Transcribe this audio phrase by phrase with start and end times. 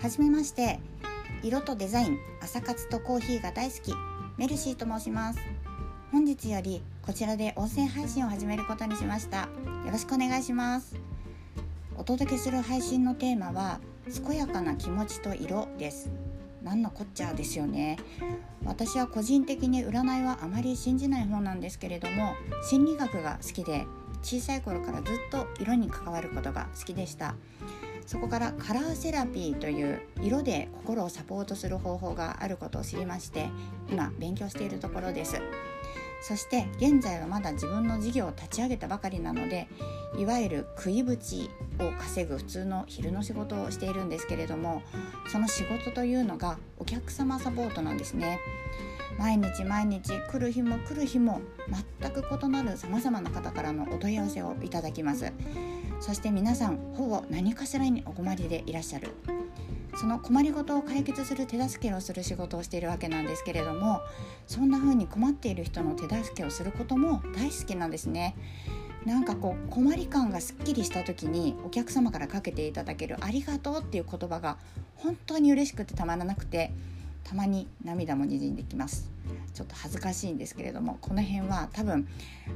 [0.00, 0.78] はじめまして。
[1.42, 3.92] 色とデザイン朝活とコーヒーが大好き
[4.36, 5.40] メルシーと申します。
[6.12, 9.42] 本日よりこちらで音声配信を始めることにしました。
[9.42, 9.48] よ
[9.90, 10.94] ろしくお願いします。
[11.96, 13.80] お届けする配信のテーマは
[14.24, 16.10] 健やかな気持ちと色です。
[16.62, 17.98] 何のこっちゃですよね。
[18.64, 23.84] 私は個人的に占いはあまり信じない方なんですけれども心理学が好きで
[24.22, 27.34] 小さい頃からずっと色に関わることが好きでした。
[28.08, 33.50] そこからカラーセラピーという色で心をサポートする方法があることを知りまして
[33.90, 35.36] 今勉強しているところです。
[36.22, 39.68] そして現在はまだ自分の事業を立ち上げたばかりなので
[40.18, 44.82] いわゆる食いぶちを稼ぐ普通の昼の仕事をしているんですけれども
[45.30, 48.40] その仕事というのがお客様サポートなんですね。
[49.18, 51.42] 毎日毎日来る日も来る日も
[52.00, 55.30] 全く異なるさまざまな方からのお問い合わせをいただきます。
[56.00, 59.10] そして皆さんほぼ何かしらにお困りでいらっしゃる。
[59.96, 64.00] その困りごとを解決する手助けをする仕事をしているわけなんですけれども
[64.46, 68.36] そんな風に困っている人の手助けをすることも大好きなんですね。
[69.04, 74.58] なんかこう困り感がすっきりした時にお客様からかけていただける「ありがとう」っていう言葉が
[74.96, 76.72] 本当に嬉しくてたまらなくて
[77.28, 79.10] たまに涙もにじんできます
[79.52, 82.08] ちょっと恥ずかしいんですけれどもこの辺は多分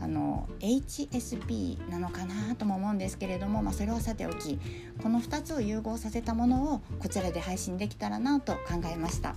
[0.00, 4.58] あの HSP なのかなとも思うんですけれども、まあ、それはさておき
[5.02, 9.34] この2つを融合させたものをこちらで配信できたらなと考えました。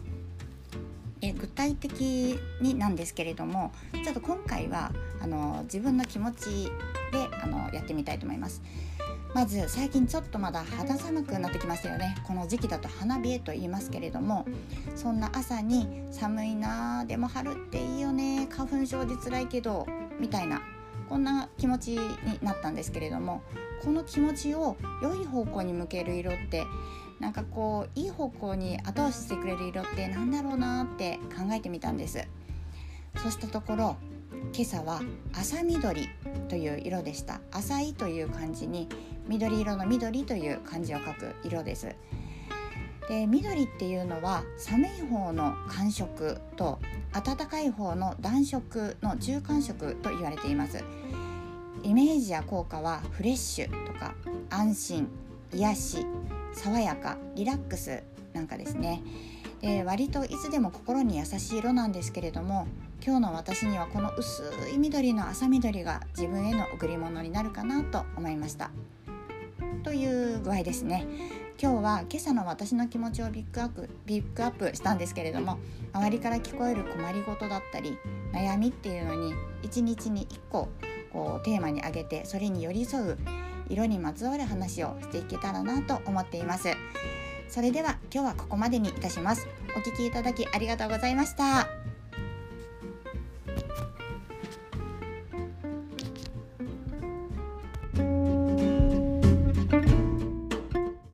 [1.19, 3.71] え具体的になんですけれども
[4.03, 6.65] ちょっと今回はあの自分の気持ち
[7.11, 8.61] であのやってみたいと思います。
[9.33, 12.15] まず最近ちょっとまだ肌寒くなってきましたよね。
[12.25, 14.45] この時期だと花冷えと言いますけれども
[14.95, 18.47] そんな朝に寒いなでも春っていいよね。
[18.49, 19.85] 花粉症で辛いけど
[20.19, 20.61] みたいな
[21.07, 23.41] こんな気持ちになったんですけれども
[23.83, 26.65] この気持ちを良い方向に向ける色って
[27.19, 32.27] なんかこういい方向に後押ししてくれる色って何だろうなって考えてみたんです。
[33.17, 33.97] そうしたところ
[34.31, 35.01] 今朝は
[35.33, 36.09] 朝緑
[36.49, 37.41] という色でした。
[37.51, 38.87] 浅いという漢字に
[39.27, 41.95] 緑色の緑という漢字を書く色です。
[43.07, 46.79] で緑っていうのは寒い方の寒色と
[47.13, 50.83] 暖かい方の暖色の中間色と言われています。
[51.83, 54.13] イメージや効果はフレッシュとか
[54.49, 55.07] 安心
[55.53, 56.05] 癒し
[56.53, 59.01] 爽やかリラックスなんかですね。
[59.61, 62.67] で割といつでも心に優しい色なんですけれども
[63.03, 68.71] 今日の私にはこの薄い緑の朝緑が自分への贈り物になるかなと思いました。
[69.83, 71.07] という具合ですね。
[71.59, 75.57] 今日は今朝の私の気持ちをビッグアップビッグアップしたんですけれども
[75.91, 77.97] 周りから聞こえる困りごとだったり
[78.31, 80.69] 悩みっていうのに一日に1個
[81.11, 83.17] こうテーマに挙げてそれに寄り添う
[83.69, 86.69] 色にまつわる話をしていけたらなと思っています。
[87.49, 89.47] それでは今日はここまでにいたします。
[89.75, 91.96] お聴きいただきありがとうございました。